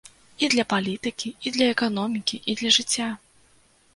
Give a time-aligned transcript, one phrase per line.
[0.45, 3.11] І для палітыкі, і для эканомікі, і для жыцця!